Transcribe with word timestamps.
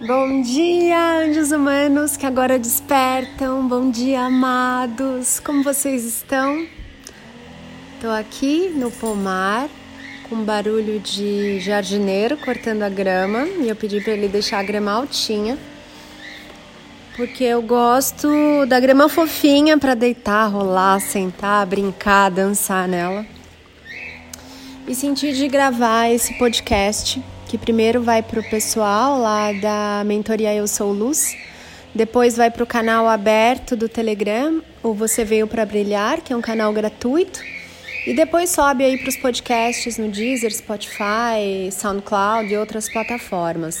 Bom 0.00 0.42
dia, 0.42 1.20
anjos 1.20 1.52
humanos 1.52 2.16
que 2.16 2.26
agora 2.26 2.58
despertam. 2.58 3.68
Bom 3.68 3.92
dia, 3.92 4.22
amados. 4.22 5.38
Como 5.38 5.62
vocês 5.62 6.04
estão? 6.04 6.66
Estou 7.94 8.10
aqui 8.10 8.72
no 8.74 8.90
pomar 8.90 9.68
com 10.28 10.42
barulho 10.42 10.98
de 10.98 11.60
jardineiro 11.60 12.36
cortando 12.38 12.82
a 12.82 12.88
grama 12.88 13.46
e 13.46 13.68
eu 13.68 13.76
pedi 13.76 14.00
para 14.00 14.14
ele 14.14 14.26
deixar 14.26 14.58
a 14.58 14.64
grama 14.64 14.90
altinha. 14.90 15.56
Porque 17.16 17.44
eu 17.44 17.62
gosto 17.62 18.66
da 18.66 18.80
grama 18.80 19.08
fofinha 19.08 19.78
para 19.78 19.94
deitar, 19.94 20.48
rolar, 20.48 20.98
sentar, 20.98 21.64
brincar, 21.66 22.32
dançar 22.32 22.88
nela. 22.88 23.24
E 24.88 24.94
senti 24.94 25.32
de 25.32 25.46
gravar 25.46 26.08
esse 26.08 26.36
podcast 26.36 27.22
que 27.48 27.58
primeiro 27.58 28.02
vai 28.02 28.22
para 28.22 28.40
o 28.40 28.50
pessoal 28.50 29.20
lá 29.20 29.52
da 29.52 30.02
mentoria 30.04 30.54
Eu 30.54 30.66
Sou 30.66 30.92
Luz, 30.92 31.36
depois 31.94 32.36
vai 32.36 32.50
para 32.50 32.64
o 32.64 32.66
canal 32.66 33.06
aberto 33.06 33.76
do 33.76 33.88
Telegram, 33.88 34.62
o 34.82 34.92
Você 34.94 35.24
Veio 35.24 35.46
para 35.46 35.64
Brilhar, 35.64 36.20
que 36.22 36.32
é 36.32 36.36
um 36.36 36.40
canal 36.40 36.72
gratuito, 36.72 37.40
e 38.06 38.14
depois 38.14 38.50
sobe 38.50 38.84
aí 38.84 38.98
para 38.98 39.08
os 39.08 39.16
podcasts 39.16 39.96
no 39.96 40.08
Deezer, 40.08 40.52
Spotify, 40.52 41.70
SoundCloud 41.70 42.52
e 42.52 42.56
outras 42.56 42.88
plataformas. 42.88 43.78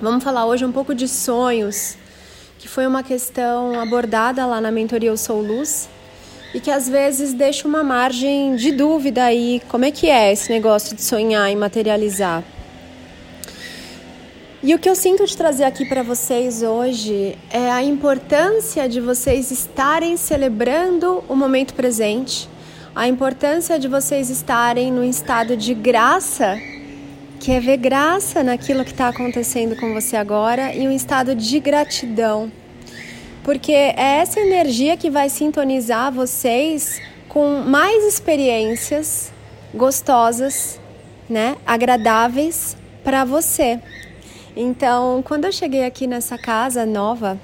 Vamos 0.00 0.22
falar 0.22 0.46
hoje 0.46 0.64
um 0.64 0.72
pouco 0.72 0.94
de 0.94 1.08
sonhos, 1.08 1.96
que 2.58 2.68
foi 2.68 2.86
uma 2.86 3.02
questão 3.02 3.78
abordada 3.80 4.46
lá 4.46 4.60
na 4.60 4.70
mentoria 4.70 5.10
Eu 5.10 5.16
Sou 5.16 5.40
Luz 5.40 5.88
e 6.54 6.60
que 6.60 6.70
às 6.70 6.88
vezes 6.88 7.34
deixa 7.34 7.66
uma 7.66 7.82
margem 7.82 8.56
de 8.56 8.72
dúvida 8.72 9.24
aí, 9.24 9.60
como 9.68 9.84
é 9.84 9.90
que 9.90 10.08
é 10.08 10.32
esse 10.32 10.50
negócio 10.50 10.94
de 10.94 11.02
sonhar 11.02 11.50
e 11.50 11.56
materializar? 11.56 12.42
E 14.60 14.74
o 14.74 14.78
que 14.78 14.90
eu 14.90 14.96
sinto 14.96 15.24
de 15.24 15.36
trazer 15.36 15.62
aqui 15.62 15.84
para 15.84 16.02
vocês 16.02 16.64
hoje 16.64 17.38
é 17.48 17.70
a 17.70 17.80
importância 17.80 18.88
de 18.88 19.00
vocês 19.00 19.52
estarem 19.52 20.16
celebrando 20.16 21.22
o 21.28 21.36
momento 21.36 21.74
presente, 21.74 22.48
a 22.92 23.06
importância 23.06 23.78
de 23.78 23.86
vocês 23.86 24.30
estarem 24.30 24.90
no 24.90 25.04
estado 25.04 25.56
de 25.56 25.72
graça, 25.74 26.58
que 27.38 27.52
é 27.52 27.60
ver 27.60 27.76
graça 27.76 28.42
naquilo 28.42 28.84
que 28.84 28.90
está 28.90 29.06
acontecendo 29.06 29.76
com 29.76 29.94
você 29.94 30.16
agora, 30.16 30.74
e 30.74 30.88
um 30.88 30.90
estado 30.90 31.36
de 31.36 31.60
gratidão, 31.60 32.50
porque 33.44 33.70
é 33.70 34.18
essa 34.18 34.40
energia 34.40 34.96
que 34.96 35.08
vai 35.08 35.28
sintonizar 35.28 36.10
vocês 36.10 37.00
com 37.28 37.60
mais 37.60 38.02
experiências 38.04 39.32
gostosas, 39.72 40.80
né, 41.30 41.56
agradáveis 41.64 42.76
para 43.04 43.24
você. 43.24 43.78
Então, 44.60 45.22
quando 45.22 45.44
eu 45.44 45.52
cheguei 45.52 45.84
aqui 45.84 46.04
nessa 46.04 46.36
casa 46.36 46.84
nova, 46.84 47.38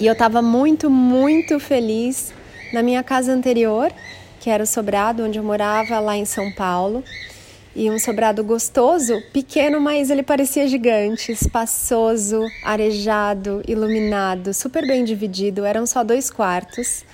e 0.00 0.04
eu 0.08 0.12
estava 0.12 0.42
muito, 0.42 0.90
muito 0.90 1.60
feliz 1.60 2.34
na 2.72 2.82
minha 2.82 3.00
casa 3.00 3.30
anterior, 3.32 3.92
que 4.40 4.50
era 4.50 4.64
o 4.64 4.66
sobrado 4.66 5.22
onde 5.22 5.38
eu 5.38 5.44
morava 5.44 6.00
lá 6.00 6.16
em 6.16 6.24
São 6.24 6.50
Paulo. 6.50 7.04
E 7.76 7.88
um 7.88 7.96
sobrado 7.96 8.42
gostoso, 8.42 9.22
pequeno, 9.32 9.80
mas 9.80 10.10
ele 10.10 10.24
parecia 10.24 10.66
gigante, 10.66 11.30
espaçoso, 11.30 12.44
arejado, 12.64 13.62
iluminado, 13.68 14.52
super 14.52 14.84
bem 14.84 15.04
dividido. 15.04 15.64
Eram 15.64 15.86
só 15.86 16.02
dois 16.02 16.28
quartos. 16.28 17.04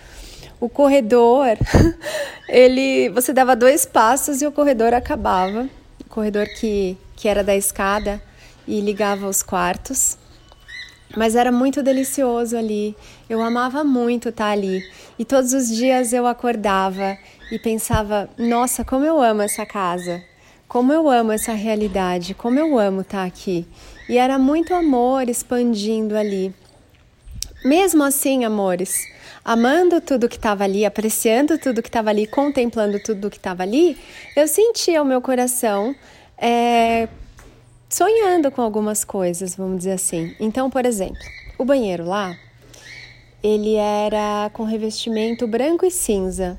O 0.59 0.71
corredor, 0.71 1.59
ele, 2.49 3.11
você 3.11 3.35
dava 3.35 3.55
dois 3.55 3.85
passos 3.85 4.41
e 4.41 4.47
o 4.47 4.53
corredor 4.53 4.95
acabava. 4.95 5.69
O 6.01 6.09
corredor 6.09 6.47
que, 6.59 6.97
que 7.15 7.29
era 7.29 7.45
da 7.45 7.55
escada 7.55 8.23
e 8.67 8.81
ligava 8.81 9.29
os 9.29 9.43
quartos. 9.43 10.19
Mas 11.17 11.35
era 11.35 11.53
muito 11.53 11.83
delicioso 11.83 12.57
ali. 12.57 12.97
Eu 13.29 13.43
amava 13.43 13.85
muito 13.85 14.29
estar 14.31 14.51
ali. 14.51 14.83
E 15.19 15.25
todos 15.25 15.53
os 15.53 15.69
dias 15.69 16.13
eu 16.13 16.27
acordava 16.27 17.17
e 17.51 17.59
pensava: 17.59 18.29
nossa, 18.37 18.85
como 18.85 19.05
eu 19.05 19.21
amo 19.21 19.43
essa 19.43 19.65
casa. 19.65 20.23
Como 20.67 20.93
eu 20.93 21.09
amo 21.09 21.33
essa 21.33 21.53
realidade. 21.53 22.35
Como 22.35 22.59
eu 22.59 22.79
amo 22.79 23.03
estar 23.03 23.25
aqui. 23.25 23.67
E 24.09 24.19
era 24.19 24.39
muito 24.39 24.75
amor 24.75 25.29
expandindo 25.29 26.17
ali. 26.17 26.55
Mesmo 27.65 28.05
assim, 28.05 28.45
amores, 28.45 28.95
amando 29.45 30.01
tudo 30.01 30.29
que 30.29 30.37
estava 30.37 30.65
ali, 30.65 30.85
apreciando 30.85 31.59
tudo 31.59 31.83
que 31.83 31.89
estava 31.89 32.11
ali, 32.11 32.27
contemplando 32.27 33.01
tudo 33.01 33.31
que 33.31 33.39
estava 33.39 33.63
ali, 33.65 33.97
eu 34.37 34.47
sentia 34.47 35.03
o 35.03 35.05
meu 35.05 35.21
coração 35.21 35.97
é, 36.39 37.09
sonhando 37.89 38.51
com 38.51 38.63
algumas 38.63 39.05
coisas, 39.05 39.55
vamos 39.55 39.79
dizer 39.79 39.93
assim. 39.93 40.35
Então, 40.41 40.71
por 40.71 40.85
exemplo, 40.85 41.19
o 41.59 41.65
banheiro 41.65 42.05
lá, 42.05 42.37
ele 43.43 43.75
era 43.75 44.51
com 44.53 44.65
revestimento 44.65 45.47
branco 45.47 45.85
e 45.85 45.91
cinza. 45.91 46.59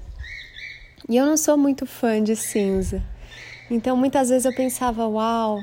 E 1.09 1.17
eu 1.17 1.25
não 1.25 1.37
sou 1.37 1.57
muito 1.57 1.85
fã 1.85 2.21
de 2.23 2.35
cinza. 2.35 3.03
Então, 3.69 3.97
muitas 3.97 4.29
vezes 4.29 4.45
eu 4.45 4.55
pensava, 4.55 5.07
uau, 5.07 5.59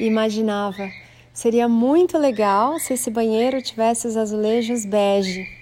e 0.00 0.04
imaginava, 0.04 0.88
seria 1.32 1.68
muito 1.68 2.18
legal 2.18 2.78
se 2.78 2.94
esse 2.94 3.10
banheiro 3.10 3.62
tivesse 3.62 4.06
os 4.06 4.16
azulejos 4.16 4.84
bege. 4.84 5.57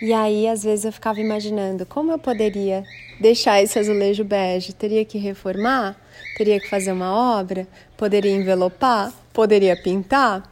E 0.00 0.12
aí, 0.12 0.48
às 0.48 0.64
vezes, 0.64 0.84
eu 0.86 0.92
ficava 0.92 1.20
imaginando 1.20 1.84
como 1.84 2.10
eu 2.10 2.18
poderia 2.18 2.84
deixar 3.20 3.62
esse 3.62 3.78
azulejo 3.78 4.24
bege. 4.24 4.72
Teria 4.72 5.04
que 5.04 5.18
reformar? 5.18 5.96
Teria 6.36 6.58
que 6.58 6.68
fazer 6.68 6.92
uma 6.92 7.38
obra? 7.38 7.68
Poderia 7.96 8.32
envelopar? 8.32 9.12
Poderia 9.32 9.76
pintar? 9.76 10.50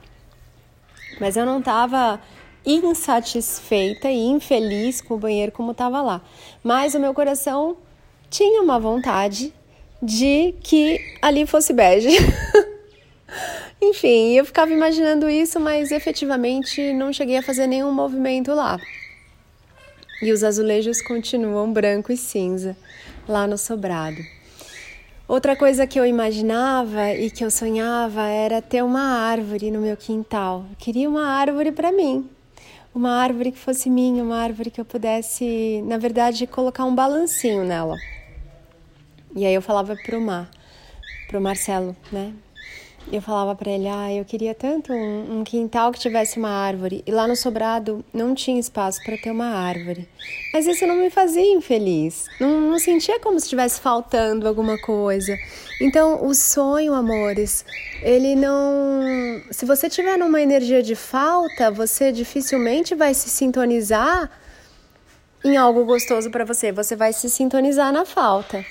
Mas 1.18 1.36
eu 1.36 1.46
não 1.46 1.60
estava 1.60 2.20
insatisfeita 2.64 4.10
e 4.10 4.18
infeliz 4.18 5.00
com 5.00 5.14
o 5.14 5.18
banheiro 5.18 5.50
como 5.50 5.72
estava 5.72 6.02
lá. 6.02 6.20
Mas 6.62 6.94
o 6.94 7.00
meu 7.00 7.14
coração 7.14 7.76
tinha 8.28 8.60
uma 8.60 8.78
vontade 8.78 9.52
de 10.02 10.54
que 10.62 11.00
ali 11.22 11.46
fosse 11.46 11.72
bege. 11.72 12.10
Enfim, 13.80 14.32
eu 14.32 14.44
ficava 14.44 14.72
imaginando 14.72 15.30
isso, 15.30 15.58
mas 15.58 15.90
efetivamente 15.90 16.92
não 16.92 17.12
cheguei 17.12 17.38
a 17.38 17.42
fazer 17.42 17.66
nenhum 17.66 17.92
movimento 17.92 18.52
lá. 18.52 18.78
E 20.20 20.32
os 20.32 20.42
azulejos 20.42 21.00
continuam 21.00 21.72
branco 21.72 22.12
e 22.12 22.16
cinza 22.16 22.76
lá 23.28 23.46
no 23.46 23.56
sobrado. 23.56 24.20
Outra 25.28 25.54
coisa 25.54 25.86
que 25.86 26.00
eu 26.00 26.06
imaginava 26.06 27.12
e 27.12 27.30
que 27.30 27.44
eu 27.44 27.50
sonhava 27.50 28.22
era 28.22 28.62
ter 28.62 28.82
uma 28.82 29.02
árvore 29.02 29.70
no 29.70 29.80
meu 29.80 29.96
quintal. 29.96 30.64
Eu 30.70 30.76
queria 30.76 31.08
uma 31.08 31.26
árvore 31.26 31.70
para 31.70 31.92
mim, 31.92 32.28
uma 32.94 33.10
árvore 33.10 33.52
que 33.52 33.58
fosse 33.58 33.90
minha, 33.90 34.24
uma 34.24 34.38
árvore 34.38 34.70
que 34.70 34.80
eu 34.80 34.86
pudesse, 34.86 35.82
na 35.86 35.98
verdade, 35.98 36.46
colocar 36.46 36.84
um 36.84 36.94
balancinho 36.94 37.62
nela. 37.62 37.96
E 39.36 39.44
aí 39.44 39.52
eu 39.52 39.60
falava 39.60 39.94
pro 39.94 40.18
Mar, 40.18 40.50
pro 41.28 41.40
Marcelo, 41.40 41.94
né? 42.10 42.32
Eu 43.12 43.22
falava 43.22 43.54
para 43.54 43.70
ele: 43.70 43.88
ah, 43.88 44.12
eu 44.12 44.24
queria 44.24 44.54
tanto 44.54 44.92
um, 44.92 45.38
um, 45.38 45.44
quintal 45.44 45.90
que 45.92 45.98
tivesse 45.98 46.38
uma 46.38 46.50
árvore. 46.50 47.02
E 47.06 47.10
lá 47.10 47.26
no 47.26 47.34
sobrado 47.34 48.04
não 48.12 48.34
tinha 48.34 48.60
espaço 48.60 49.02
para 49.04 49.16
ter 49.16 49.30
uma 49.30 49.46
árvore. 49.46 50.08
Mas 50.52 50.66
isso 50.66 50.86
não 50.86 50.96
me 50.96 51.10
fazia 51.10 51.52
infeliz. 51.52 52.26
Não, 52.40 52.60
não 52.60 52.78
sentia 52.78 53.18
como 53.20 53.38
se 53.38 53.46
estivesse 53.46 53.80
faltando 53.80 54.46
alguma 54.46 54.78
coisa. 54.78 55.36
Então, 55.80 56.26
o 56.26 56.34
sonho, 56.34 56.92
amores, 56.92 57.64
ele 58.02 58.34
não. 58.34 59.42
Se 59.50 59.64
você 59.64 59.88
tiver 59.88 60.16
numa 60.16 60.40
energia 60.40 60.82
de 60.82 60.94
falta, 60.94 61.70
você 61.70 62.12
dificilmente 62.12 62.94
vai 62.94 63.14
se 63.14 63.28
sintonizar 63.28 64.30
em 65.44 65.56
algo 65.56 65.84
gostoso 65.84 66.30
para 66.30 66.44
você. 66.44 66.72
Você 66.72 66.96
vai 66.96 67.12
se 67.12 67.28
sintonizar 67.30 67.92
na 67.92 68.04
falta. 68.04 68.64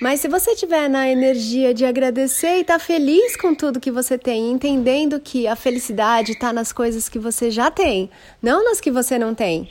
Mas 0.00 0.20
se 0.20 0.28
você 0.28 0.54
tiver 0.54 0.88
na 0.88 1.08
energia 1.08 1.72
de 1.72 1.84
agradecer 1.84 2.58
e 2.58 2.60
estar 2.62 2.78
tá 2.78 2.84
feliz 2.84 3.36
com 3.36 3.54
tudo 3.54 3.80
que 3.80 3.90
você 3.90 4.18
tem, 4.18 4.50
entendendo 4.50 5.20
que 5.20 5.46
a 5.46 5.54
felicidade 5.54 6.32
está 6.32 6.52
nas 6.52 6.72
coisas 6.72 7.08
que 7.08 7.18
você 7.18 7.50
já 7.50 7.70
tem, 7.70 8.10
não 8.42 8.64
nas 8.64 8.80
que 8.80 8.90
você 8.90 9.18
não 9.18 9.34
tem, 9.34 9.70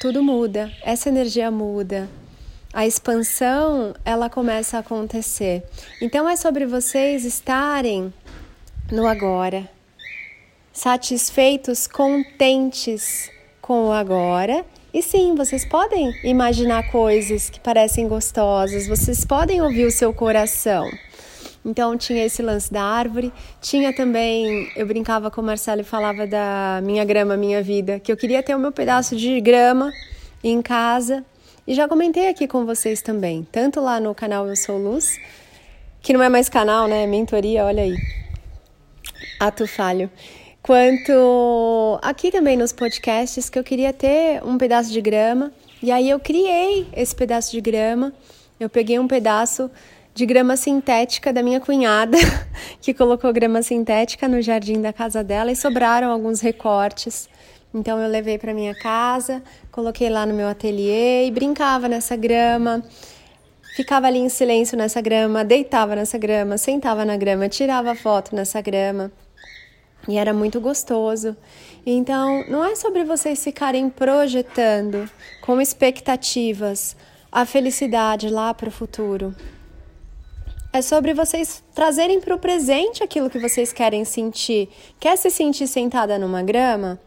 tudo 0.00 0.22
muda, 0.22 0.72
essa 0.82 1.08
energia 1.08 1.50
muda. 1.50 2.08
A 2.72 2.86
expansão, 2.86 3.94
ela 4.04 4.30
começa 4.30 4.76
a 4.76 4.80
acontecer. 4.80 5.64
Então 6.00 6.28
é 6.28 6.36
sobre 6.36 6.66
vocês 6.66 7.24
estarem 7.24 8.12
no 8.92 9.06
agora, 9.06 9.68
satisfeitos, 10.72 11.86
contentes 11.86 13.30
com 13.60 13.88
o 13.88 13.92
agora 13.92 14.64
e 14.92 15.02
sim, 15.02 15.34
vocês 15.34 15.64
podem 15.66 16.12
imaginar 16.24 16.90
coisas 16.90 17.50
que 17.50 17.60
parecem 17.60 18.08
gostosas, 18.08 18.86
vocês 18.86 19.24
podem 19.24 19.60
ouvir 19.60 19.84
o 19.84 19.90
seu 19.90 20.14
coração. 20.14 20.88
Então 21.64 21.96
tinha 21.96 22.24
esse 22.24 22.42
lance 22.42 22.72
da 22.72 22.82
árvore, 22.82 23.30
tinha 23.60 23.94
também, 23.94 24.70
eu 24.74 24.86
brincava 24.86 25.30
com 25.30 25.42
o 25.42 25.44
Marcelo 25.44 25.82
e 25.82 25.84
falava 25.84 26.26
da 26.26 26.80
minha 26.82 27.04
grama, 27.04 27.36
minha 27.36 27.62
vida, 27.62 28.00
que 28.00 28.10
eu 28.10 28.16
queria 28.16 28.42
ter 28.42 28.54
o 28.54 28.58
meu 28.58 28.72
pedaço 28.72 29.14
de 29.14 29.38
grama 29.40 29.92
em 30.42 30.62
casa. 30.62 31.24
E 31.66 31.74
já 31.74 31.86
comentei 31.86 32.28
aqui 32.28 32.48
com 32.48 32.64
vocês 32.64 33.02
também, 33.02 33.46
tanto 33.52 33.80
lá 33.80 34.00
no 34.00 34.14
canal 34.14 34.48
Eu 34.48 34.56
Sou 34.56 34.78
Luz, 34.78 35.20
que 36.00 36.14
não 36.14 36.22
é 36.22 36.30
mais 36.30 36.48
canal, 36.48 36.88
né? 36.88 37.06
Mentoria, 37.06 37.66
olha 37.66 37.82
aí. 37.82 37.94
ato 39.38 39.66
falho. 39.66 40.10
Quanto 40.68 41.98
aqui 42.02 42.30
também 42.30 42.54
nos 42.54 42.74
podcasts 42.74 43.48
que 43.48 43.58
eu 43.58 43.64
queria 43.64 43.90
ter 43.90 44.44
um 44.44 44.58
pedaço 44.58 44.92
de 44.92 45.00
grama 45.00 45.50
e 45.82 45.90
aí 45.90 46.10
eu 46.10 46.20
criei 46.20 46.86
esse 46.94 47.16
pedaço 47.16 47.52
de 47.52 47.60
grama. 47.62 48.12
Eu 48.60 48.68
peguei 48.68 48.98
um 48.98 49.08
pedaço 49.08 49.70
de 50.14 50.26
grama 50.26 50.58
sintética 50.58 51.32
da 51.32 51.42
minha 51.42 51.58
cunhada, 51.58 52.18
que 52.82 52.92
colocou 52.92 53.32
grama 53.32 53.62
sintética 53.62 54.28
no 54.28 54.42
jardim 54.42 54.82
da 54.82 54.92
casa 54.92 55.24
dela 55.24 55.50
e 55.50 55.56
sobraram 55.56 56.10
alguns 56.10 56.42
recortes. 56.42 57.30
Então 57.72 57.98
eu 57.98 58.06
levei 58.10 58.36
para 58.36 58.52
minha 58.52 58.74
casa, 58.74 59.42
coloquei 59.72 60.10
lá 60.10 60.26
no 60.26 60.34
meu 60.34 60.48
ateliê 60.48 61.26
e 61.26 61.30
brincava 61.30 61.88
nessa 61.88 62.14
grama. 62.14 62.84
Ficava 63.74 64.06
ali 64.06 64.18
em 64.18 64.28
silêncio 64.28 64.76
nessa 64.76 65.00
grama, 65.00 65.46
deitava 65.46 65.96
nessa 65.96 66.18
grama, 66.18 66.58
sentava 66.58 67.06
na 67.06 67.16
grama, 67.16 67.48
tirava 67.48 67.94
foto 67.94 68.36
nessa 68.36 68.60
grama. 68.60 69.10
E 70.08 70.16
era 70.16 70.32
muito 70.32 70.58
gostoso. 70.58 71.36
Então, 71.84 72.42
não 72.48 72.64
é 72.64 72.74
sobre 72.74 73.04
vocês 73.04 73.44
ficarem 73.44 73.90
projetando 73.90 75.08
com 75.42 75.60
expectativas 75.60 76.96
a 77.30 77.44
felicidade 77.44 78.30
lá 78.30 78.54
para 78.54 78.70
o 78.70 78.72
futuro. 78.72 79.36
É 80.72 80.80
sobre 80.80 81.12
vocês 81.12 81.62
trazerem 81.74 82.20
para 82.20 82.34
o 82.34 82.38
presente 82.38 83.04
aquilo 83.04 83.28
que 83.28 83.38
vocês 83.38 83.72
querem 83.72 84.04
sentir. 84.04 84.70
Quer 84.98 85.16
se 85.16 85.30
sentir 85.30 85.66
sentada 85.66 86.18
numa 86.18 86.42
grama? 86.42 86.98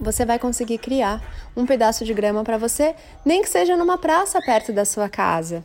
Você 0.00 0.24
vai 0.24 0.38
conseguir 0.38 0.78
criar 0.78 1.22
um 1.56 1.66
pedaço 1.66 2.04
de 2.04 2.14
grama 2.14 2.44
para 2.44 2.58
você, 2.58 2.94
nem 3.24 3.42
que 3.42 3.48
seja 3.48 3.76
numa 3.76 3.98
praça 3.98 4.40
perto 4.40 4.72
da 4.72 4.84
sua 4.84 5.08
casa. 5.08 5.64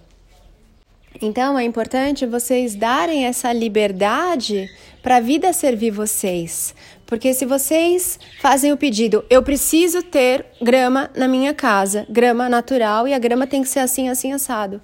Então 1.21 1.57
é 1.57 1.63
importante 1.63 2.25
vocês 2.25 2.75
darem 2.75 3.25
essa 3.25 3.54
liberdade 3.54 4.69
para 5.01 5.18
a 5.18 5.21
vida 5.21 5.54
servir 5.54 5.92
vocês. 5.92 6.74
Porque 7.06 7.33
se 7.33 7.45
vocês 7.45 8.19
fazem 8.42 8.71
o 8.71 8.77
pedido, 8.77 9.24
eu 9.30 9.44
preciso 9.44 10.01
ter 10.01 10.45
grama 10.62 11.10
na 11.15 11.27
minha 11.27 11.54
casa, 11.54 12.06
grama 12.10 12.50
natural 12.50 13.07
e 13.07 13.13
a 13.13 13.19
grama 13.19 13.45
tem 13.45 13.62
que 13.62 13.69
ser 13.69 13.80
assim, 13.80 14.10
assim, 14.10 14.31
assado 14.31 14.81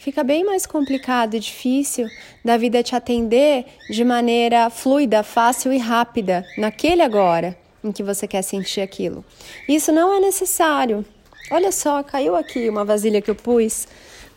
fica 0.00 0.24
bem 0.24 0.42
mais 0.42 0.64
complicado 0.64 1.34
e 1.34 1.40
difícil 1.40 2.08
da 2.42 2.56
vida 2.56 2.82
te 2.82 2.96
atender 2.96 3.66
de 3.90 4.02
maneira 4.02 4.70
fluida, 4.70 5.22
fácil 5.22 5.72
e 5.74 5.76
rápida, 5.76 6.44
naquele 6.56 7.02
agora 7.02 7.56
em 7.84 7.92
que 7.92 8.02
você 8.02 8.26
quer 8.26 8.42
sentir 8.42 8.80
aquilo. 8.80 9.22
Isso 9.68 9.92
não 9.92 10.12
é 10.12 10.18
necessário. 10.18 11.04
Olha 11.50 11.70
só, 11.70 12.02
caiu 12.02 12.34
aqui 12.34 12.68
uma 12.68 12.84
vasilha 12.84 13.20
que 13.20 13.30
eu 13.30 13.34
pus 13.34 13.86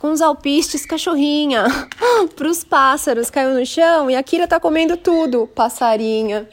com 0.04 0.12
os 0.12 0.22
alpistes 0.22 0.86
cachorrinha 0.86 1.64
para 2.36 2.50
os 2.50 2.62
pássaros, 2.62 3.30
caiu 3.30 3.58
no 3.58 3.66
chão 3.66 4.12
e 4.12 4.18
a 4.18 4.22
Kira 4.22 4.46
tá 4.46 4.60
comendo 4.60 4.98
tudo, 4.98 5.48
passarinha. 5.48 6.46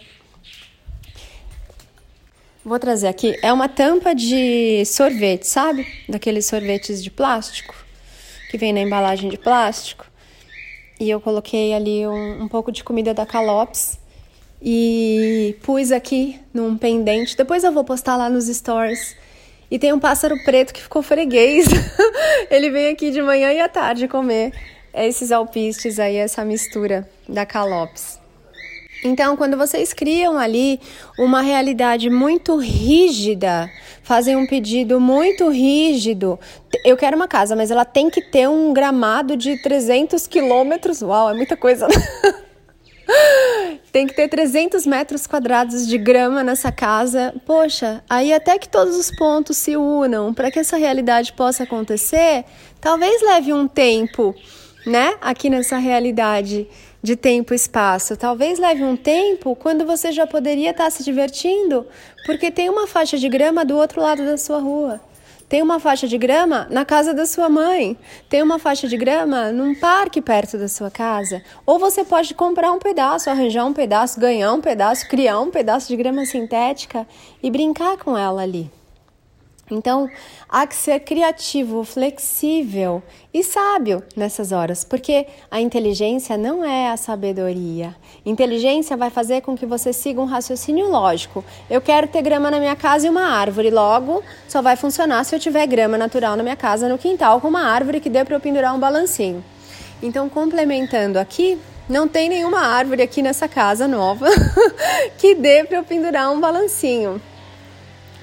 Vou 2.64 2.78
trazer 2.78 3.08
aqui, 3.08 3.36
é 3.42 3.52
uma 3.52 3.68
tampa 3.68 4.14
de 4.14 4.84
sorvete, 4.84 5.48
sabe? 5.48 5.84
Daqueles 6.08 6.46
sorvetes 6.46 7.02
de 7.02 7.10
plástico 7.10 7.74
que 8.52 8.56
vem 8.56 8.72
na 8.72 8.82
embalagem 8.82 9.28
de 9.28 9.36
plástico. 9.36 10.06
E 11.00 11.10
eu 11.10 11.20
coloquei 11.20 11.74
ali 11.74 12.06
um, 12.06 12.44
um 12.44 12.46
pouco 12.46 12.70
de 12.70 12.84
comida 12.84 13.12
da 13.12 13.26
Calops 13.26 13.98
e 14.62 15.56
pus 15.64 15.90
aqui 15.90 16.38
num 16.54 16.76
pendente. 16.76 17.36
Depois 17.36 17.64
eu 17.64 17.72
vou 17.72 17.82
postar 17.82 18.16
lá 18.16 18.30
nos 18.30 18.46
stories. 18.46 19.16
E 19.70 19.78
tem 19.78 19.92
um 19.92 20.00
pássaro 20.00 20.36
preto 20.44 20.74
que 20.74 20.82
ficou 20.82 21.02
freguês. 21.02 21.66
Ele 22.50 22.70
vem 22.70 22.88
aqui 22.88 23.10
de 23.10 23.22
manhã 23.22 23.52
e 23.52 23.60
à 23.60 23.68
tarde 23.68 24.08
comer 24.08 24.52
esses 24.92 25.30
alpistes 25.30 25.98
aí, 25.98 26.16
essa 26.16 26.44
mistura 26.44 27.08
da 27.28 27.46
Calops. 27.46 28.18
Então, 29.02 29.34
quando 29.36 29.56
vocês 29.56 29.94
criam 29.94 30.36
ali 30.36 30.78
uma 31.18 31.40
realidade 31.40 32.10
muito 32.10 32.56
rígida, 32.56 33.70
fazem 34.02 34.36
um 34.36 34.46
pedido 34.46 35.00
muito 35.00 35.48
rígido, 35.48 36.38
eu 36.84 36.96
quero 36.98 37.16
uma 37.16 37.26
casa, 37.26 37.56
mas 37.56 37.70
ela 37.70 37.84
tem 37.84 38.10
que 38.10 38.20
ter 38.20 38.46
um 38.46 38.74
gramado 38.74 39.36
de 39.36 39.56
300 39.62 40.26
quilômetros. 40.26 41.00
Uau, 41.00 41.30
é 41.30 41.34
muita 41.34 41.56
coisa. 41.56 41.86
Tem 44.00 44.06
que 44.06 44.14
ter 44.14 44.28
300 44.28 44.86
metros 44.86 45.26
quadrados 45.26 45.86
de 45.86 45.98
grama 45.98 46.42
nessa 46.42 46.72
casa. 46.72 47.34
Poxa, 47.44 48.02
aí 48.08 48.32
até 48.32 48.58
que 48.58 48.66
todos 48.66 48.96
os 48.96 49.10
pontos 49.10 49.58
se 49.58 49.76
unam 49.76 50.32
para 50.32 50.50
que 50.50 50.58
essa 50.58 50.78
realidade 50.78 51.34
possa 51.34 51.64
acontecer, 51.64 52.46
talvez 52.80 53.20
leve 53.20 53.52
um 53.52 53.68
tempo, 53.68 54.34
né? 54.86 55.16
Aqui 55.20 55.50
nessa 55.50 55.76
realidade 55.76 56.66
de 57.02 57.14
tempo 57.14 57.52
e 57.52 57.56
espaço. 57.56 58.16
Talvez 58.16 58.58
leve 58.58 58.82
um 58.82 58.96
tempo 58.96 59.54
quando 59.54 59.84
você 59.84 60.12
já 60.12 60.26
poderia 60.26 60.70
estar 60.70 60.90
se 60.90 61.04
divertindo, 61.04 61.86
porque 62.24 62.50
tem 62.50 62.70
uma 62.70 62.86
faixa 62.86 63.18
de 63.18 63.28
grama 63.28 63.66
do 63.66 63.76
outro 63.76 64.00
lado 64.00 64.24
da 64.24 64.38
sua 64.38 64.60
rua. 64.60 64.98
Tem 65.50 65.62
uma 65.62 65.80
faixa 65.80 66.06
de 66.06 66.16
grama 66.16 66.68
na 66.70 66.84
casa 66.84 67.12
da 67.12 67.26
sua 67.26 67.48
mãe. 67.48 67.98
Tem 68.28 68.40
uma 68.40 68.56
faixa 68.60 68.86
de 68.86 68.96
grama 68.96 69.50
num 69.50 69.74
parque 69.74 70.22
perto 70.22 70.56
da 70.56 70.68
sua 70.68 70.92
casa. 70.92 71.42
Ou 71.66 71.76
você 71.76 72.04
pode 72.04 72.34
comprar 72.34 72.70
um 72.70 72.78
pedaço, 72.78 73.28
arranjar 73.28 73.66
um 73.66 73.72
pedaço, 73.72 74.20
ganhar 74.20 74.52
um 74.52 74.60
pedaço, 74.60 75.08
criar 75.08 75.40
um 75.40 75.50
pedaço 75.50 75.88
de 75.88 75.96
grama 75.96 76.24
sintética 76.24 77.04
e 77.42 77.50
brincar 77.50 77.96
com 77.96 78.16
ela 78.16 78.42
ali. 78.42 78.70
Então, 79.70 80.08
há 80.48 80.66
que 80.66 80.74
ser 80.74 81.00
criativo, 81.00 81.84
flexível 81.84 83.02
e 83.32 83.44
sábio 83.44 84.02
nessas 84.16 84.50
horas, 84.50 84.82
porque 84.82 85.26
a 85.50 85.60
inteligência 85.60 86.36
não 86.36 86.64
é 86.64 86.90
a 86.90 86.96
sabedoria. 86.96 87.94
Inteligência 88.26 88.96
vai 88.96 89.10
fazer 89.10 89.42
com 89.42 89.56
que 89.56 89.64
você 89.64 89.92
siga 89.92 90.20
um 90.20 90.24
raciocínio 90.24 90.90
lógico. 90.90 91.44
Eu 91.68 91.80
quero 91.80 92.08
ter 92.08 92.22
grama 92.22 92.50
na 92.50 92.58
minha 92.58 92.74
casa 92.74 93.06
e 93.06 93.10
uma 93.10 93.22
árvore, 93.22 93.70
logo 93.70 94.22
só 94.48 94.60
vai 94.60 94.76
funcionar 94.76 95.24
se 95.24 95.34
eu 95.34 95.38
tiver 95.38 95.66
grama 95.66 95.96
natural 95.96 96.36
na 96.36 96.42
minha 96.42 96.56
casa, 96.56 96.88
no 96.88 96.98
quintal, 96.98 97.40
com 97.40 97.48
uma 97.48 97.62
árvore 97.62 98.00
que 98.00 98.10
dê 98.10 98.24
para 98.24 98.34
eu 98.34 98.40
pendurar 98.40 98.74
um 98.74 98.80
balancinho. 98.80 99.44
Então, 100.02 100.28
complementando 100.28 101.18
aqui, 101.18 101.58
não 101.88 102.08
tem 102.08 102.28
nenhuma 102.28 102.60
árvore 102.60 103.02
aqui 103.02 103.20
nessa 103.20 103.48
casa 103.48 103.86
nova 103.86 104.26
que 105.18 105.34
dê 105.34 105.64
para 105.64 105.78
eu 105.78 105.84
pendurar 105.84 106.32
um 106.32 106.40
balancinho. 106.40 107.20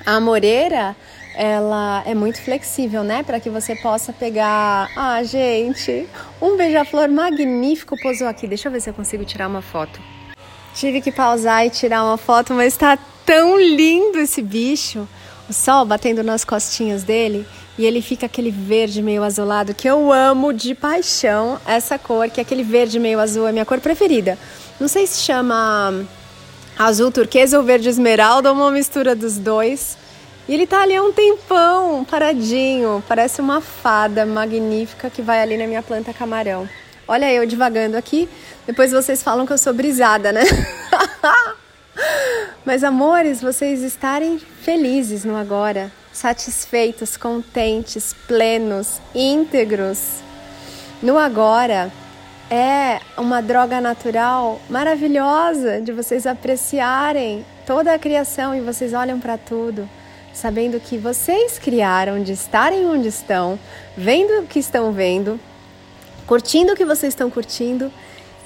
A 0.06 0.20
moreira 0.20 0.96
ela 1.38 2.02
é 2.04 2.16
muito 2.16 2.42
flexível, 2.42 3.04
né? 3.04 3.22
Para 3.22 3.40
que 3.40 3.48
você 3.48 3.76
possa 3.76 4.12
pegar. 4.12 4.90
Ah, 4.98 5.22
gente, 5.22 6.08
um 6.42 6.58
beija-flor 6.58 7.08
magnífico 7.10 7.96
pousou 8.02 8.28
aqui. 8.28 8.48
Deixa 8.48 8.68
eu 8.68 8.72
ver 8.72 8.82
se 8.82 8.90
eu 8.90 8.94
consigo 8.94 9.24
tirar 9.24 9.48
uma 9.48 9.62
foto. 9.62 10.02
Tive 10.74 11.00
que 11.00 11.12
pausar 11.12 11.64
e 11.64 11.70
tirar 11.70 12.04
uma 12.04 12.18
foto, 12.18 12.56
mas 12.56 12.74
está 12.74 12.98
tão 13.24 13.60
lindo 13.60 14.18
esse 14.18 14.42
bicho. 14.42 15.08
O 15.48 15.54
sol 15.54 15.86
batendo 15.86 16.24
nas 16.24 16.44
costinhas 16.44 17.04
dele 17.04 17.46
e 17.78 17.86
ele 17.86 18.02
fica 18.02 18.26
aquele 18.26 18.50
verde 18.50 19.04
meio 19.04 19.24
azulado 19.24 19.76
que 19.76 19.88
eu 19.88 20.12
amo 20.12 20.52
de 20.52 20.74
paixão 20.74 21.60
essa 21.68 22.00
cor, 22.00 22.30
que 22.32 22.40
é 22.40 22.44
aquele 22.44 22.64
verde 22.64 23.00
meio 23.00 23.20
azul, 23.20 23.48
é 23.48 23.52
minha 23.52 23.66
cor 23.66 23.80
preferida. 23.80 24.40
Não 24.80 24.88
sei 24.88 25.06
se 25.06 25.22
chama 25.22 26.04
azul 26.78 27.12
turquesa 27.12 27.58
ou 27.60 27.64
verde 27.64 27.88
esmeralda 27.88 28.50
ou 28.50 28.56
uma 28.56 28.72
mistura 28.72 29.16
dos 29.16 29.38
dois. 29.38 29.98
E 30.48 30.54
ele 30.54 30.66
tá 30.66 30.82
ali 30.82 30.96
há 30.96 31.04
um 31.04 31.12
tempão, 31.12 32.06
paradinho. 32.06 33.04
Parece 33.08 33.42
uma 33.42 33.60
fada 33.60 34.26
magnífica 34.26 35.10
que 35.10 35.22
vai 35.22 35.42
ali 35.42 35.58
na 35.58 35.68
minha 35.68 35.84
planta 35.84 36.14
camarão. 36.14 36.68
Olha 37.08 37.32
eu 37.32 37.46
divagando 37.46 37.98
aqui. 37.98 38.30
Depois 38.66 38.92
vocês 38.92 39.22
falam 39.22 39.46
que 39.46 39.52
eu 39.52 39.58
sou 39.58 39.74
brisada, 39.74 40.32
né? 40.32 40.42
Mas 42.66 42.84
amores, 42.84 43.42
vocês 43.42 43.82
estarem 43.82 44.40
felizes 44.40 45.26
no 45.26 45.36
agora, 45.36 45.92
satisfeitos, 46.14 47.18
contentes, 47.18 48.14
plenos, 48.28 49.02
íntegros 49.16 50.28
no 51.02 51.18
agora 51.20 51.92
é 52.50 53.00
uma 53.16 53.40
droga 53.40 53.80
natural 53.80 54.60
maravilhosa 54.68 55.80
de 55.80 55.92
vocês 55.92 56.26
apreciarem 56.26 57.46
toda 57.68 57.94
a 57.94 58.00
criação 58.00 58.56
e 58.56 58.62
vocês 58.62 58.94
olham 58.94 59.20
para 59.20 59.38
tudo 59.38 59.88
sabendo 60.38 60.80
que 60.80 61.00
vocês 61.00 61.58
criaram 61.58 62.22
de 62.22 62.32
estarem 62.32 62.86
onde 62.86 63.08
estão, 63.08 63.58
vendo 63.98 64.44
o 64.44 64.46
que 64.46 64.60
estão 64.60 64.92
vendo, 64.92 65.40
curtindo 66.28 66.74
o 66.74 66.76
que 66.76 66.86
vocês 66.86 67.12
estão 67.12 67.28
curtindo 67.28 67.92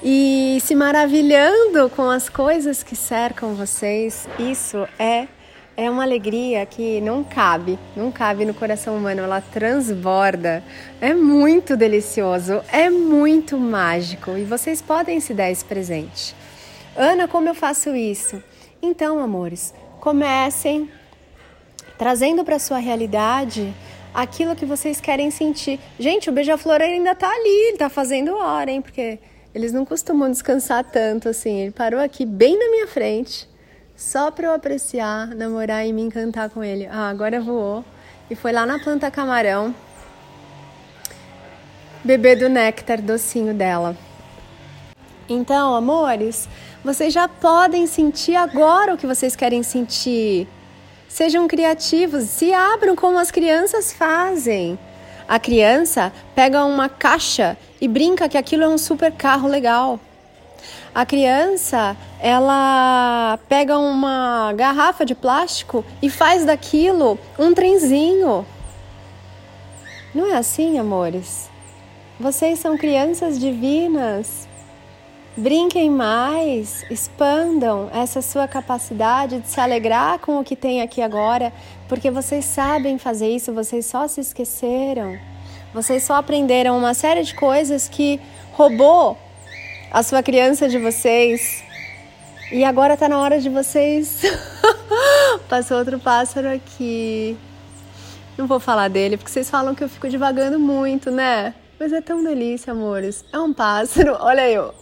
e 0.02 0.56
se 0.62 0.74
maravilhando 0.74 1.90
com 1.90 2.08
as 2.08 2.30
coisas 2.30 2.82
que 2.82 2.96
cercam 2.96 3.54
vocês. 3.54 4.26
Isso 4.38 4.88
é 4.98 5.28
é 5.74 5.90
uma 5.90 6.02
alegria 6.02 6.64
que 6.66 7.00
não 7.00 7.24
cabe, 7.24 7.78
não 7.96 8.10
cabe 8.10 8.44
no 8.44 8.52
coração 8.52 8.96
humano, 8.96 9.22
ela 9.22 9.40
transborda. 9.40 10.62
É 11.00 11.14
muito 11.14 11.76
delicioso, 11.76 12.62
é 12.70 12.88
muito 12.88 13.58
mágico 13.58 14.36
e 14.36 14.44
vocês 14.44 14.80
podem 14.80 15.20
se 15.20 15.34
dar 15.34 15.50
esse 15.50 15.64
presente. 15.64 16.34
Ana, 16.96 17.28
como 17.28 17.48
eu 17.48 17.54
faço 17.54 17.94
isso? 17.94 18.42
Então, 18.82 19.18
amores, 19.18 19.74
comecem 19.98 20.90
trazendo 21.98 22.44
para 22.44 22.58
sua 22.58 22.78
realidade 22.78 23.72
aquilo 24.14 24.54
que 24.56 24.66
vocês 24.66 25.00
querem 25.00 25.30
sentir. 25.30 25.80
Gente, 25.98 26.28
o 26.28 26.32
beija-flor 26.32 26.80
ainda 26.80 27.14
tá 27.14 27.30
ali, 27.30 27.76
tá 27.78 27.88
fazendo 27.88 28.36
hora, 28.36 28.70
hein? 28.70 28.82
Porque 28.82 29.18
Eles 29.54 29.72
não 29.72 29.84
costumam 29.84 30.30
descansar 30.30 30.82
tanto 30.84 31.28
assim. 31.28 31.60
Ele 31.60 31.70
parou 31.70 32.00
aqui 32.00 32.24
bem 32.24 32.58
na 32.58 32.70
minha 32.70 32.86
frente, 32.86 33.48
só 33.94 34.30
para 34.30 34.46
eu 34.46 34.54
apreciar, 34.54 35.28
namorar 35.28 35.86
e 35.86 35.92
me 35.92 36.02
encantar 36.02 36.48
com 36.48 36.64
ele. 36.64 36.86
Ah, 36.86 37.08
agora 37.08 37.40
voou 37.40 37.84
e 38.30 38.34
foi 38.34 38.52
lá 38.52 38.64
na 38.64 38.78
planta 38.78 39.10
camarão 39.10 39.74
beber 42.02 42.36
do 42.36 42.48
néctar 42.48 43.00
docinho 43.00 43.54
dela. 43.54 43.96
Então, 45.28 45.74
amores, 45.74 46.48
vocês 46.82 47.12
já 47.12 47.28
podem 47.28 47.86
sentir 47.86 48.34
agora 48.34 48.94
o 48.94 48.98
que 48.98 49.06
vocês 49.06 49.36
querem 49.36 49.62
sentir. 49.62 50.48
Sejam 51.12 51.46
criativos, 51.46 52.24
se 52.24 52.54
abram 52.54 52.96
como 52.96 53.18
as 53.18 53.30
crianças 53.30 53.92
fazem. 53.92 54.78
A 55.28 55.38
criança 55.38 56.10
pega 56.34 56.64
uma 56.64 56.88
caixa 56.88 57.54
e 57.78 57.86
brinca 57.86 58.30
que 58.30 58.38
aquilo 58.38 58.62
é 58.62 58.68
um 58.68 58.78
super 58.78 59.12
carro 59.12 59.46
legal. 59.46 60.00
A 60.94 61.04
criança, 61.04 61.94
ela 62.18 63.38
pega 63.46 63.76
uma 63.76 64.54
garrafa 64.54 65.04
de 65.04 65.14
plástico 65.14 65.84
e 66.00 66.08
faz 66.08 66.46
daquilo 66.46 67.18
um 67.38 67.52
trenzinho. 67.52 68.46
Não 70.14 70.32
é 70.32 70.38
assim, 70.38 70.78
amores? 70.78 71.50
Vocês 72.18 72.58
são 72.58 72.78
crianças 72.78 73.38
divinas. 73.38 74.48
Brinquem 75.34 75.90
mais, 75.90 76.84
expandam 76.90 77.88
essa 77.90 78.20
sua 78.20 78.46
capacidade 78.46 79.40
de 79.40 79.48
se 79.48 79.58
alegrar 79.58 80.18
com 80.18 80.38
o 80.38 80.44
que 80.44 80.54
tem 80.54 80.82
aqui 80.82 81.00
agora, 81.00 81.50
porque 81.88 82.10
vocês 82.10 82.44
sabem 82.44 82.98
fazer 82.98 83.30
isso, 83.30 83.50
vocês 83.50 83.86
só 83.86 84.06
se 84.06 84.20
esqueceram. 84.20 85.18
Vocês 85.72 86.02
só 86.02 86.16
aprenderam 86.16 86.76
uma 86.76 86.92
série 86.92 87.22
de 87.22 87.34
coisas 87.34 87.88
que 87.88 88.20
roubou 88.52 89.16
a 89.90 90.02
sua 90.02 90.22
criança 90.22 90.68
de 90.68 90.78
vocês. 90.78 91.64
E 92.50 92.62
agora 92.62 92.94
tá 92.94 93.08
na 93.08 93.18
hora 93.18 93.40
de 93.40 93.48
vocês. 93.48 94.20
Passou 95.48 95.78
outro 95.78 95.98
pássaro 95.98 96.52
aqui. 96.52 97.38
Não 98.36 98.46
vou 98.46 98.60
falar 98.60 98.88
dele, 98.88 99.16
porque 99.16 99.30
vocês 99.30 99.48
falam 99.48 99.74
que 99.74 99.82
eu 99.82 99.88
fico 99.88 100.10
divagando 100.10 100.58
muito, 100.58 101.10
né? 101.10 101.54
Mas 101.82 101.92
é 101.92 102.00
tão 102.00 102.22
delícia, 102.22 102.70
amores. 102.70 103.24
É 103.32 103.38
um 103.40 103.52
pássaro, 103.52 104.16
olha 104.22 104.48
eu. 104.48 104.72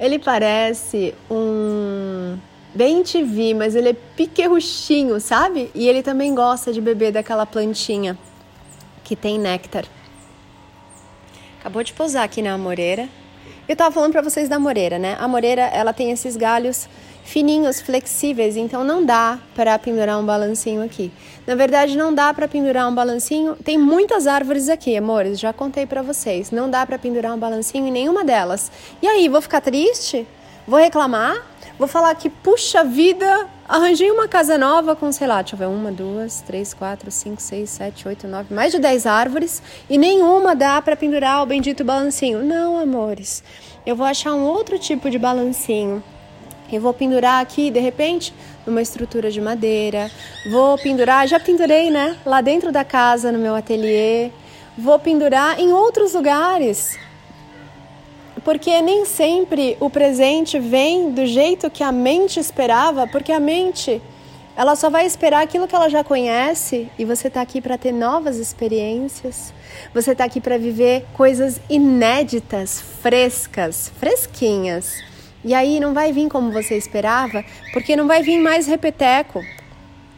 Ele 0.00 0.18
parece 0.18 1.14
um 1.30 2.38
bem 2.74 3.02
TV, 3.02 3.52
mas 3.52 3.74
ele 3.74 3.90
é 3.90 3.92
piquerruchinho, 3.92 5.20
sabe? 5.20 5.70
E 5.74 5.86
ele 5.86 6.02
também 6.02 6.34
gosta 6.34 6.72
de 6.72 6.80
beber 6.80 7.12
daquela 7.12 7.44
plantinha 7.44 8.18
que 9.04 9.14
tem 9.14 9.38
néctar. 9.38 9.84
Acabou 11.60 11.84
de 11.84 11.92
pousar 11.92 12.24
aqui 12.24 12.40
na 12.40 12.54
amoreira. 12.54 13.06
Eu 13.68 13.76
tava 13.76 13.90
falando 13.90 14.12
para 14.12 14.22
vocês 14.22 14.48
da 14.48 14.56
amoreira, 14.56 14.98
né? 14.98 15.18
A 15.20 15.24
amoreira, 15.24 15.64
ela 15.64 15.92
tem 15.92 16.10
esses 16.10 16.38
galhos 16.38 16.88
fininhos, 17.30 17.80
flexíveis, 17.80 18.56
então 18.56 18.82
não 18.82 19.04
dá 19.04 19.38
para 19.54 19.78
pendurar 19.78 20.18
um 20.18 20.26
balancinho 20.26 20.82
aqui. 20.82 21.12
Na 21.46 21.54
verdade, 21.54 21.96
não 21.96 22.12
dá 22.12 22.34
para 22.34 22.48
pendurar 22.48 22.88
um 22.88 22.94
balancinho. 22.94 23.54
Tem 23.54 23.78
muitas 23.78 24.26
árvores 24.26 24.68
aqui, 24.68 24.96
amores, 24.96 25.38
já 25.38 25.52
contei 25.52 25.86
para 25.86 26.02
vocês. 26.02 26.50
Não 26.50 26.68
dá 26.68 26.84
para 26.84 26.98
pendurar 26.98 27.32
um 27.32 27.38
balancinho 27.38 27.86
em 27.86 27.92
nenhuma 27.92 28.24
delas. 28.24 28.72
E 29.00 29.06
aí, 29.06 29.28
vou 29.28 29.40
ficar 29.40 29.60
triste? 29.60 30.26
Vou 30.66 30.76
reclamar? 30.76 31.40
Vou 31.78 31.86
falar 31.86 32.16
que, 32.16 32.28
puxa 32.28 32.82
vida, 32.82 33.46
arranjei 33.68 34.10
uma 34.10 34.26
casa 34.26 34.58
nova 34.58 34.96
com, 34.96 35.12
sei 35.12 35.28
lá, 35.28 35.40
deixa 35.40 35.54
eu 35.54 35.58
ver, 35.60 35.68
uma, 35.68 35.92
duas, 35.92 36.40
três, 36.40 36.74
quatro, 36.74 37.12
cinco, 37.12 37.40
seis, 37.40 37.70
sete, 37.70 38.08
oito, 38.08 38.26
nove, 38.26 38.52
mais 38.52 38.72
de 38.72 38.80
dez 38.80 39.06
árvores 39.06 39.62
e 39.88 39.96
nenhuma 39.96 40.56
dá 40.56 40.82
para 40.82 40.96
pendurar 40.96 41.44
o 41.44 41.46
bendito 41.46 41.84
balancinho. 41.84 42.42
Não, 42.42 42.76
amores, 42.76 43.44
eu 43.86 43.94
vou 43.94 44.04
achar 44.04 44.34
um 44.34 44.42
outro 44.42 44.80
tipo 44.80 45.08
de 45.08 45.18
balancinho 45.18 46.02
eu 46.76 46.80
vou 46.80 46.92
pendurar 46.92 47.42
aqui, 47.42 47.70
de 47.70 47.80
repente, 47.80 48.32
numa 48.66 48.82
estrutura 48.82 49.30
de 49.30 49.40
madeira. 49.40 50.10
Vou 50.50 50.76
pendurar, 50.78 51.26
já 51.26 51.40
pendurei, 51.40 51.90
né? 51.90 52.16
Lá 52.24 52.40
dentro 52.40 52.70
da 52.70 52.84
casa, 52.84 53.32
no 53.32 53.38
meu 53.38 53.54
ateliê. 53.54 54.30
Vou 54.76 54.98
pendurar 54.98 55.58
em 55.58 55.72
outros 55.72 56.14
lugares. 56.14 56.98
Porque 58.44 58.80
nem 58.80 59.04
sempre 59.04 59.76
o 59.80 59.90
presente 59.90 60.58
vem 60.58 61.10
do 61.10 61.26
jeito 61.26 61.70
que 61.70 61.82
a 61.82 61.92
mente 61.92 62.40
esperava, 62.40 63.06
porque 63.06 63.32
a 63.32 63.40
mente 63.40 64.00
ela 64.56 64.76
só 64.76 64.90
vai 64.90 65.06
esperar 65.06 65.42
aquilo 65.42 65.66
que 65.66 65.74
ela 65.74 65.88
já 65.88 66.04
conhece 66.04 66.90
e 66.98 67.04
você 67.04 67.28
está 67.28 67.40
aqui 67.40 67.60
para 67.60 67.78
ter 67.78 67.92
novas 67.92 68.36
experiências. 68.36 69.54
Você 69.94 70.12
está 70.12 70.24
aqui 70.24 70.40
para 70.40 70.58
viver 70.58 71.06
coisas 71.14 71.60
inéditas, 71.68 72.80
frescas, 73.00 73.90
fresquinhas. 73.98 75.09
E 75.44 75.54
aí 75.54 75.80
não 75.80 75.94
vai 75.94 76.12
vir 76.12 76.28
como 76.28 76.52
você 76.52 76.76
esperava, 76.76 77.44
porque 77.72 77.96
não 77.96 78.06
vai 78.06 78.22
vir 78.22 78.38
mais 78.40 78.66
repeteco. 78.66 79.42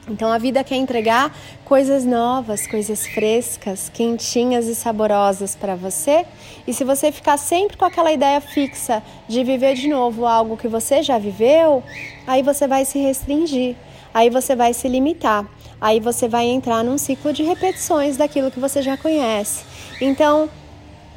Então 0.08 0.32
a 0.32 0.38
vida 0.38 0.64
quer 0.64 0.76
entregar 0.76 1.32
coisas 1.64 2.04
novas, 2.04 2.66
coisas 2.66 3.06
frescas, 3.06 3.88
quentinhas 3.88 4.66
e 4.66 4.74
saborosas 4.74 5.54
para 5.54 5.76
você. 5.76 6.26
E 6.66 6.74
se 6.74 6.82
você 6.82 7.12
ficar 7.12 7.36
sempre 7.36 7.76
com 7.76 7.84
aquela 7.84 8.12
ideia 8.12 8.40
fixa 8.40 9.00
de 9.28 9.44
viver 9.44 9.74
de 9.74 9.88
novo 9.88 10.26
algo 10.26 10.56
que 10.56 10.66
você 10.66 11.02
já 11.02 11.18
viveu, 11.18 11.84
aí 12.26 12.42
você 12.42 12.66
vai 12.66 12.84
se 12.84 12.98
restringir, 12.98 13.76
aí 14.12 14.28
você 14.28 14.56
vai 14.56 14.74
se 14.74 14.88
limitar, 14.88 15.46
aí 15.80 16.00
você 16.00 16.26
vai 16.26 16.46
entrar 16.46 16.82
num 16.82 16.98
ciclo 16.98 17.32
de 17.32 17.44
repetições 17.44 18.16
daquilo 18.16 18.50
que 18.50 18.58
você 18.58 18.82
já 18.82 18.96
conhece. 18.96 19.64
Então, 20.00 20.50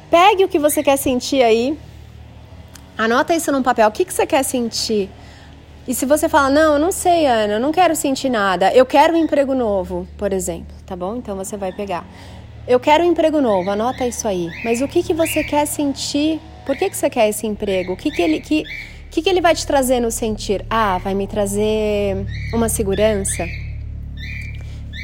pegue 0.08 0.44
o 0.44 0.48
que 0.48 0.60
você 0.60 0.80
quer 0.80 0.96
sentir 0.96 1.42
aí, 1.42 1.76
Anota 2.96 3.34
isso 3.34 3.52
num 3.52 3.62
papel. 3.62 3.88
O 3.88 3.92
que, 3.92 4.04
que 4.04 4.12
você 4.12 4.26
quer 4.26 4.42
sentir? 4.42 5.10
E 5.86 5.94
se 5.94 6.04
você 6.04 6.28
fala, 6.28 6.50
não, 6.50 6.74
eu 6.74 6.78
não 6.80 6.90
sei, 6.90 7.26
Ana, 7.26 7.54
eu 7.54 7.60
não 7.60 7.70
quero 7.70 7.94
sentir 7.94 8.28
nada, 8.28 8.72
eu 8.74 8.84
quero 8.84 9.14
um 9.14 9.16
emprego 9.16 9.54
novo, 9.54 10.06
por 10.18 10.32
exemplo, 10.32 10.74
tá 10.84 10.96
bom? 10.96 11.14
Então 11.14 11.36
você 11.36 11.56
vai 11.56 11.72
pegar. 11.72 12.04
Eu 12.66 12.80
quero 12.80 13.04
um 13.04 13.06
emprego 13.06 13.40
novo, 13.40 13.70
anota 13.70 14.04
isso 14.04 14.26
aí. 14.26 14.50
Mas 14.64 14.82
o 14.82 14.88
que, 14.88 15.00
que 15.00 15.14
você 15.14 15.44
quer 15.44 15.64
sentir? 15.64 16.40
Por 16.64 16.76
que, 16.76 16.90
que 16.90 16.96
você 16.96 17.08
quer 17.08 17.28
esse 17.28 17.46
emprego? 17.46 17.92
O 17.92 17.96
que, 17.96 18.10
que 18.10 18.20
ele. 18.20 18.40
Que, 18.40 18.64
que, 19.08 19.22
que 19.22 19.28
ele 19.28 19.40
vai 19.40 19.54
te 19.54 19.64
trazer 19.64 20.00
no 20.00 20.10
sentir? 20.10 20.66
Ah, 20.68 20.98
vai 20.98 21.14
me 21.14 21.28
trazer 21.28 22.26
uma 22.52 22.68
segurança? 22.68 23.46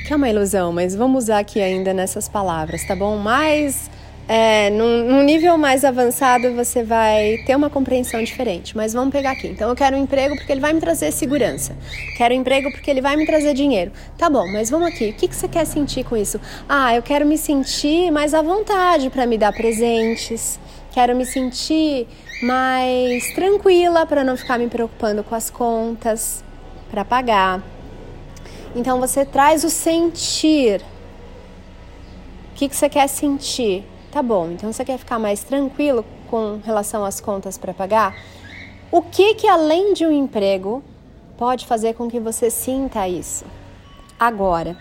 Que 0.05 0.13
é 0.13 0.17
uma 0.17 0.29
ilusão, 0.29 0.73
mas 0.73 0.97
vamos 0.97 1.25
usar 1.25 1.39
aqui 1.39 1.61
ainda 1.61 1.95
nessas 1.95 2.29
palavras, 2.29 2.85
tá 2.85 2.97
bom? 2.97 3.17
Mais 3.17 3.89
é, 4.29 4.71
num, 4.71 5.05
num, 5.05 5.23
nível 5.23 5.59
mais 5.59 5.85
avançado 5.85 6.55
você 6.55 6.85
vai 6.85 7.39
ter 7.45 7.57
uma 7.57 7.69
compreensão 7.69 8.23
diferente. 8.23 8.77
Mas 8.77 8.93
vamos 8.93 9.13
pegar 9.13 9.33
aqui. 9.33 9.49
Então 9.49 9.69
eu 9.69 9.75
quero 9.75 9.97
um 9.97 10.03
emprego 10.03 10.37
porque 10.37 10.53
ele 10.53 10.61
vai 10.61 10.73
me 10.73 10.81
trazer 10.81 11.13
segurança. 11.13 11.77
Quero 12.17 12.35
um 12.35 12.39
emprego 12.39 12.71
porque 12.71 12.91
ele 12.91 13.01
vai 13.01 13.17
me 13.17 13.27
trazer 13.27 13.53
dinheiro. 13.55 13.93
Tá 14.17 14.31
bom, 14.31 14.47
mas 14.53 14.71
vamos 14.71 14.89
aqui. 14.89 15.11
O 15.11 15.13
que, 15.13 15.29
que 15.29 15.35
você 15.35 15.49
quer 15.49 15.67
sentir 15.67 16.05
com 16.05 16.17
isso? 16.17 16.41
Ah, 16.69 16.95
eu 16.95 17.03
quero 17.03 17.27
me 17.27 17.37
sentir 17.37 18.11
mais 18.11 18.33
à 18.33 18.43
vontade 18.43 19.11
para 19.11 19.27
me 19.27 19.37
dar 19.37 19.53
presentes. 19.53 20.59
Quero 20.93 21.17
me 21.17 21.25
sentir 21.25 22.07
mais 22.43 23.33
tranquila 23.35 24.07
para 24.07 24.23
não 24.23 24.37
ficar 24.37 24.59
me 24.59 24.69
preocupando 24.69 25.25
com 25.25 25.35
as 25.35 25.51
contas 25.51 26.45
para 26.91 27.05
pagar. 27.05 27.63
Então 28.75 29.01
você 29.01 29.25
traz 29.25 29.65
o 29.65 29.71
sentir. 29.71 30.81
O 32.51 32.55
que, 32.55 32.69
que 32.69 32.77
você 32.77 32.89
quer 32.89 33.09
sentir? 33.09 33.85
Tá 34.13 34.23
bom, 34.23 34.51
então 34.51 34.71
você 34.71 34.85
quer 34.85 34.99
ficar 34.99 35.19
mais 35.19 35.43
tranquilo 35.43 36.05
com 36.29 36.61
relação 36.63 37.03
às 37.03 37.19
contas 37.19 37.57
para 37.57 37.73
pagar? 37.73 38.15
O 38.91 39.01
que 39.01 39.35
que 39.37 39.49
além 39.49 39.95
de 39.95 40.05
um 40.05 40.13
emprego 40.13 40.83
pode 41.39 41.65
fazer 41.65 41.95
com 41.95 42.11
que 42.11 42.21
você 42.21 42.51
sinta 42.51 43.09
isso 43.09 43.47
agora? 44.21 44.77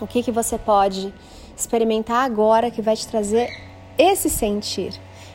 O 0.00 0.06
que 0.06 0.22
que 0.22 0.30
você 0.30 0.56
pode 0.56 1.12
experimentar 1.56 2.24
agora 2.24 2.70
que 2.70 2.80
vai 2.80 2.94
te 2.94 3.08
trazer 3.08 3.50
esse 3.98 4.30
sentir? 4.30 4.94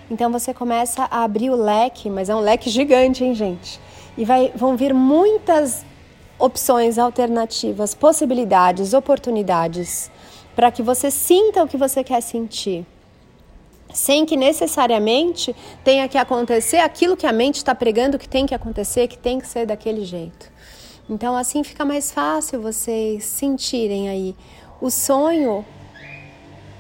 Então 0.10 0.32
você 0.32 0.54
começa 0.54 1.06
a 1.12 1.26
abrir 1.26 1.50
o 1.50 1.56
leque, 1.56 2.10
mas 2.10 2.30
é 2.30 2.36
um 2.36 2.40
leque 2.40 2.70
gigante, 2.70 3.26
hein, 3.26 3.36
gente? 3.36 3.78
E 4.18 4.24
vai, 4.24 4.54
vão 4.56 4.78
vir 4.78 4.94
muitas 4.94 5.84
opções 6.40 6.98
alternativas, 6.98 7.94
possibilidades, 7.94 8.94
oportunidades 8.94 10.10
para 10.56 10.72
que 10.72 10.82
você 10.82 11.12
sinta 11.12 11.62
o 11.62 11.68
que 11.68 11.76
você 11.76 12.06
quer 12.06 12.22
sentir 12.22 12.86
sem 13.94 14.26
que 14.26 14.36
necessariamente 14.36 15.56
tenha 15.84 16.08
que 16.08 16.18
acontecer 16.18 16.78
aquilo 16.78 17.18
que 17.18 17.26
a 17.26 17.32
mente 17.32 17.58
está 17.58 17.74
pregando 17.76 18.20
que 18.20 18.28
tem 18.28 18.46
que 18.46 18.56
acontecer, 18.56 19.08
que 19.08 19.18
tem 19.18 19.40
que 19.40 19.48
ser 19.48 19.66
daquele 19.66 20.06
jeito. 20.06 20.52
Então, 21.10 21.36
assim 21.36 21.64
fica 21.64 21.84
mais 21.84 22.12
fácil 22.12 22.62
vocês 22.62 23.26
sentirem 23.26 24.10
aí 24.10 24.36
o 24.80 24.90
sonho 24.90 25.66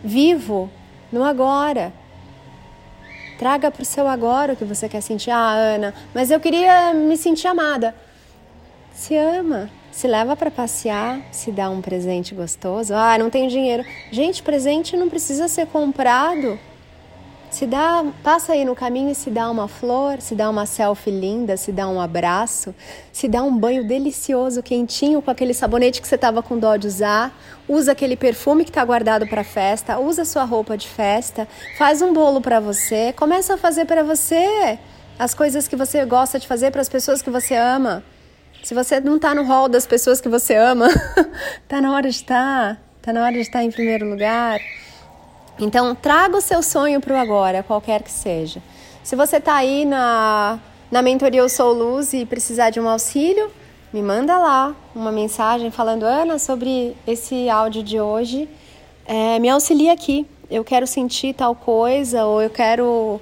vivo 0.03 0.69
no 1.11 1.23
agora. 1.23 1.93
Traga 3.37 3.71
para 3.71 3.81
o 3.81 3.85
seu 3.85 4.07
agora 4.07 4.53
o 4.53 4.55
que 4.55 4.63
você 4.63 4.87
quer 4.87 5.01
sentir. 5.01 5.31
Ah, 5.31 5.51
Ana, 5.51 5.93
mas 6.13 6.31
eu 6.31 6.39
queria 6.39 6.93
me 6.93 7.17
sentir 7.17 7.47
amada. 7.47 7.95
Se 8.93 9.15
ama, 9.15 9.69
se 9.91 10.07
leva 10.07 10.35
para 10.35 10.51
passear, 10.51 11.21
se 11.31 11.51
dá 11.51 11.69
um 11.69 11.81
presente 11.81 12.35
gostoso. 12.35 12.93
Ah, 12.93 13.17
não 13.17 13.29
tenho 13.29 13.49
dinheiro. 13.49 13.83
Gente, 14.11 14.43
presente 14.43 14.95
não 14.95 15.09
precisa 15.09 15.47
ser 15.47 15.67
comprado. 15.67 16.59
Se 17.61 17.67
dá, 17.67 18.03
passa 18.23 18.53
aí 18.53 18.65
no 18.65 18.73
caminho 18.73 19.11
e 19.11 19.13
se 19.13 19.29
dá 19.29 19.47
uma 19.47 19.67
flor, 19.67 20.19
se 20.19 20.33
dá 20.33 20.49
uma 20.49 20.65
selfie 20.65 21.11
linda, 21.11 21.55
se 21.55 21.71
dá 21.71 21.87
um 21.87 22.01
abraço, 22.01 22.73
se 23.13 23.27
dá 23.27 23.43
um 23.43 23.55
banho 23.55 23.87
delicioso, 23.87 24.63
quentinho 24.63 25.21
com 25.21 25.29
aquele 25.29 25.53
sabonete 25.53 26.01
que 26.01 26.07
você 26.07 26.15
estava 26.15 26.41
com 26.41 26.57
dó 26.57 26.75
de 26.75 26.87
usar, 26.87 27.31
usa 27.69 27.91
aquele 27.91 28.15
perfume 28.15 28.63
que 28.63 28.71
está 28.71 28.83
guardado 28.83 29.27
para 29.27 29.43
festa, 29.43 29.99
usa 29.99 30.25
sua 30.25 30.43
roupa 30.43 30.75
de 30.75 30.87
festa, 30.87 31.47
faz 31.77 32.01
um 32.01 32.11
bolo 32.11 32.41
para 32.41 32.59
você, 32.59 33.13
começa 33.13 33.53
a 33.53 33.57
fazer 33.59 33.85
para 33.85 34.01
você 34.01 34.79
as 35.19 35.35
coisas 35.35 35.67
que 35.67 35.75
você 35.75 36.03
gosta 36.03 36.39
de 36.39 36.47
fazer 36.47 36.71
para 36.71 36.81
as 36.81 36.89
pessoas 36.89 37.21
que 37.21 37.29
você 37.29 37.53
ama. 37.53 38.03
Se 38.63 38.73
você 38.73 38.99
não 38.99 39.17
está 39.17 39.35
no 39.35 39.43
hall 39.43 39.69
das 39.69 39.85
pessoas 39.85 40.19
que 40.19 40.27
você 40.27 40.55
ama, 40.55 40.87
tá 41.69 41.79
na 41.79 41.93
hora 41.93 42.09
de 42.09 42.15
estar, 42.15 42.73
tá, 42.73 42.81
tá 43.03 43.13
na 43.13 43.23
hora 43.23 43.33
de 43.33 43.41
estar 43.41 43.63
em 43.63 43.69
primeiro 43.69 44.09
lugar. 44.09 44.59
Então, 45.61 45.93
traga 45.93 46.35
o 46.35 46.41
seu 46.41 46.63
sonho 46.63 46.99
para 46.99 47.13
o 47.13 47.17
agora, 47.17 47.61
qualquer 47.61 48.01
que 48.01 48.11
seja. 48.11 48.59
Se 49.03 49.15
você 49.15 49.37
está 49.37 49.53
aí 49.53 49.85
na, 49.85 50.59
na 50.89 51.03
mentoria 51.03 51.41
Eu 51.41 51.49
Sou 51.49 51.71
Luz 51.71 52.13
e 52.13 52.25
precisar 52.25 52.71
de 52.71 52.79
um 52.79 52.89
auxílio, 52.89 53.51
me 53.93 54.01
manda 54.01 54.39
lá 54.39 54.75
uma 54.95 55.11
mensagem 55.11 55.69
falando, 55.69 56.01
Ana, 56.01 56.39
sobre 56.39 56.97
esse 57.05 57.47
áudio 57.47 57.83
de 57.83 58.01
hoje. 58.01 58.49
É, 59.05 59.37
me 59.37 59.49
auxilia 59.49 59.93
aqui. 59.93 60.25
Eu 60.49 60.63
quero 60.63 60.87
sentir 60.87 61.35
tal 61.35 61.53
coisa, 61.53 62.25
ou 62.25 62.41
eu 62.41 62.49
quero 62.49 63.21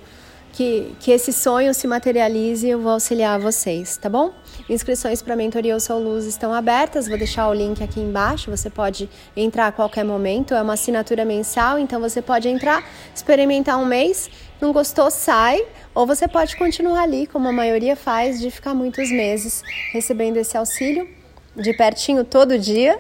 que, 0.54 0.96
que 1.02 1.12
esse 1.12 1.34
sonho 1.34 1.74
se 1.74 1.88
materialize, 1.88 2.66
eu 2.66 2.80
vou 2.80 2.94
auxiliar 2.94 3.38
vocês, 3.38 3.98
tá 3.98 4.10
bom? 4.10 4.32
Inscrições 4.70 5.20
para 5.20 5.34
a 5.34 5.36
mentoria 5.36 5.72
Eu 5.72 5.80
Sou 5.80 5.98
Luz 5.98 6.26
estão 6.26 6.54
abertas, 6.54 7.08
vou 7.08 7.18
deixar 7.18 7.50
o 7.50 7.54
link 7.54 7.84
aqui 7.84 8.00
embaixo, 8.00 8.52
você 8.52 8.70
pode 8.70 9.10
entrar 9.36 9.66
a 9.66 9.72
qualquer 9.72 10.06
momento, 10.06 10.54
é 10.54 10.62
uma 10.62 10.74
assinatura 10.74 11.26
mensal, 11.26 11.80
então 11.80 12.00
você 12.00 12.22
pode 12.22 12.48
entrar, 12.48 12.88
experimentar 13.14 13.80
um 13.80 13.86
mês, 13.86 14.30
não 14.62 14.72
gostou, 14.72 15.10
sai, 15.10 15.66
ou 15.96 16.06
você 16.06 16.28
pode 16.28 16.56
continuar 16.56 17.02
ali, 17.02 17.26
como 17.26 17.48
a 17.48 17.52
maioria 17.52 17.96
faz, 17.96 18.40
de 18.40 18.52
ficar 18.52 18.76
muitos 18.76 19.10
meses 19.10 19.64
recebendo 19.92 20.38
esse 20.38 20.56
auxílio, 20.56 21.10
de 21.56 21.74
pertinho 21.74 22.24
todo 22.24 22.60
dia. 22.60 23.00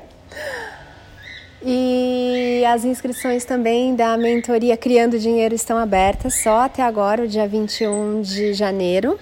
E 1.64 2.64
as 2.66 2.84
inscrições 2.84 3.46
também 3.46 3.96
da 3.96 4.18
mentoria 4.18 4.76
Criando 4.76 5.20
Dinheiro 5.20 5.54
estão 5.54 5.78
abertas 5.78 6.42
só 6.42 6.62
até 6.62 6.82
agora, 6.82 7.26
o 7.26 7.28
dia 7.28 7.48
21 7.48 8.22
de 8.22 8.54
janeiro. 8.54 9.20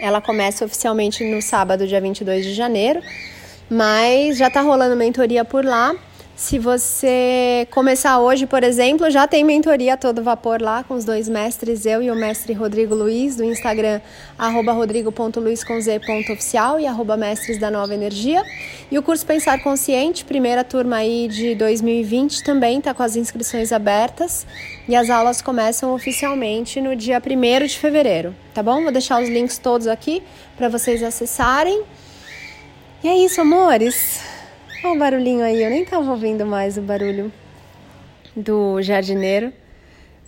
Ela 0.00 0.20
começa 0.20 0.64
oficialmente 0.64 1.24
no 1.24 1.42
sábado, 1.42 1.86
dia 1.86 2.00
22 2.00 2.44
de 2.44 2.54
janeiro, 2.54 3.00
mas 3.68 4.38
já 4.38 4.48
está 4.48 4.60
rolando 4.60 4.96
mentoria 4.96 5.44
por 5.44 5.64
lá. 5.64 5.94
Se 6.38 6.56
você 6.56 7.66
começar 7.68 8.20
hoje, 8.20 8.46
por 8.46 8.62
exemplo, 8.62 9.10
já 9.10 9.26
tem 9.26 9.42
mentoria 9.42 9.96
todo 9.96 10.22
vapor 10.22 10.62
lá 10.62 10.84
com 10.84 10.94
os 10.94 11.04
dois 11.04 11.28
mestres, 11.28 11.84
eu 11.84 12.00
e 12.00 12.12
o 12.12 12.14
mestre 12.14 12.52
Rodrigo 12.52 12.94
Luiz, 12.94 13.34
do 13.34 13.42
Instagram, 13.42 14.00
arroba 14.38 14.70
rodrigo.luiz.oficial 14.70 16.78
e 16.78 16.86
arroba 16.86 17.16
mestres 17.16 17.58
da 17.58 17.72
nova 17.72 17.92
energia. 17.92 18.44
E 18.88 18.96
o 18.96 19.02
curso 19.02 19.26
Pensar 19.26 19.60
Consciente, 19.64 20.24
primeira 20.24 20.62
turma 20.62 20.98
aí 20.98 21.26
de 21.26 21.56
2020, 21.56 22.44
também 22.44 22.78
está 22.78 22.94
com 22.94 23.02
as 23.02 23.16
inscrições 23.16 23.72
abertas 23.72 24.46
e 24.88 24.94
as 24.94 25.10
aulas 25.10 25.42
começam 25.42 25.92
oficialmente 25.92 26.80
no 26.80 26.94
dia 26.94 27.20
1 27.20 27.66
de 27.66 27.80
fevereiro, 27.80 28.32
tá 28.54 28.62
bom? 28.62 28.84
Vou 28.84 28.92
deixar 28.92 29.20
os 29.20 29.28
links 29.28 29.58
todos 29.58 29.88
aqui 29.88 30.22
para 30.56 30.68
vocês 30.68 31.02
acessarem. 31.02 31.82
E 33.02 33.08
é 33.08 33.24
isso, 33.24 33.40
amores. 33.40 34.27
Olha 34.84 34.94
o 34.94 34.98
barulhinho 34.98 35.44
aí, 35.44 35.60
eu 35.60 35.70
nem 35.70 35.82
estava 35.82 36.08
ouvindo 36.08 36.46
mais 36.46 36.78
o 36.78 36.80
barulho 36.80 37.32
do 38.36 38.80
jardineiro, 38.80 39.52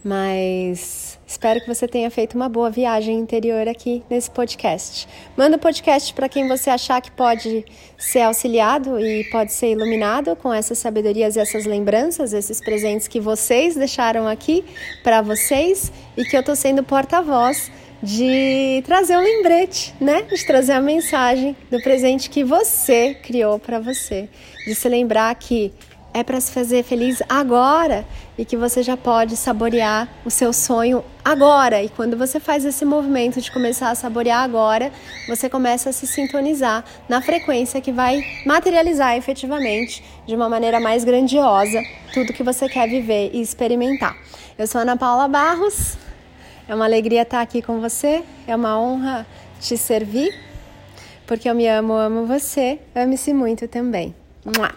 mas 0.02 1.21
espero 1.25 1.61
que 1.61 1.69
você 1.69 1.87
tenha 1.87 2.11
feito 2.11 2.35
uma 2.35 2.49
boa 2.49 2.69
viagem 2.69 3.16
interior 3.16 3.69
aqui 3.69 4.02
nesse 4.11 4.28
podcast. 4.28 5.07
Manda 5.37 5.57
o 5.57 5.59
podcast 5.59 6.12
para 6.14 6.28
quem 6.28 6.49
você 6.49 6.69
achar 6.69 7.00
que 7.00 7.12
pode 7.12 7.64
ser 7.97 8.23
auxiliado 8.23 8.99
e 8.99 9.23
pode 9.30 9.52
ser 9.52 9.70
iluminado 9.70 10.35
com 10.35 10.53
essas 10.53 10.79
sabedorias 10.79 11.37
e 11.37 11.38
essas 11.38 11.64
lembranças, 11.64 12.33
esses 12.33 12.61
presentes 12.61 13.07
que 13.07 13.20
vocês 13.20 13.77
deixaram 13.77 14.27
aqui 14.27 14.64
para 15.05 15.22
vocês 15.22 15.92
e 16.16 16.25
que 16.25 16.37
eu 16.37 16.40
estou 16.40 16.57
sendo 16.57 16.83
porta-voz 16.83 17.70
de 18.03 18.83
trazer 18.87 19.17
um 19.17 19.21
lembrete, 19.21 19.95
né? 20.01 20.23
De 20.23 20.45
trazer 20.47 20.73
a 20.73 20.81
mensagem 20.81 21.57
do 21.71 21.81
presente 21.83 22.31
que 22.31 22.43
você 22.43 23.15
criou 23.15 23.59
para 23.59 23.79
você, 23.79 24.29
de 24.67 24.75
se 24.75 24.89
lembrar 24.89 25.35
que 25.35 25.73
é 26.13 26.25
para 26.25 26.41
se 26.41 26.51
fazer 26.51 26.83
feliz 26.83 27.23
agora 27.29 28.05
e 28.37 28.45
que 28.45 28.57
você 28.57 28.83
já 28.83 28.97
pode 28.97 29.37
saborear 29.37 30.09
o 30.25 30.31
seu 30.31 30.53
sonho 30.53 31.05
agora. 31.25 31.83
E 31.83 31.89
quando 31.89 32.17
você 32.17 32.41
faz 32.41 32.65
esse 32.65 32.85
movimento 32.85 33.41
de 33.41 33.51
começar 33.51 33.91
a 33.91 33.95
saborear 33.95 34.43
agora, 34.43 34.91
você 35.29 35.49
começa 35.49 35.91
a 35.91 35.93
se 35.93 36.07
sintonizar 36.07 36.85
na 37.09 37.21
frequência 37.21 37.81
que 37.81 37.93
vai 37.93 38.25
materializar 38.45 39.17
efetivamente 39.17 40.03
de 40.27 40.35
uma 40.35 40.49
maneira 40.49 40.81
mais 40.81 41.05
grandiosa 41.05 41.81
tudo 42.13 42.33
que 42.33 42.43
você 42.43 42.69
quer 42.69 42.89
viver 42.89 43.31
e 43.33 43.41
experimentar. 43.41 44.17
Eu 44.59 44.67
sou 44.67 44.81
Ana 44.81 44.97
Paula 44.97 45.29
Barros. 45.29 46.10
É 46.70 46.74
uma 46.76 46.85
alegria 46.85 47.22
estar 47.22 47.40
aqui 47.40 47.61
com 47.61 47.80
você, 47.80 48.22
é 48.46 48.54
uma 48.54 48.80
honra 48.80 49.26
te 49.61 49.76
servir, 49.76 50.33
porque 51.26 51.50
eu 51.50 51.54
me 51.56 51.66
amo, 51.66 51.94
amo 51.94 52.26
você, 52.26 52.78
ame-se 52.94 53.35
muito 53.35 53.66
também. 53.66 54.14
Mua! 54.44 54.72